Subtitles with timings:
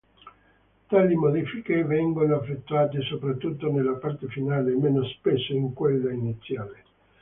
[0.89, 6.83] Tali modifiche vengono effettuate soprattutto nella parte finale, meno spesso in quella iniziale.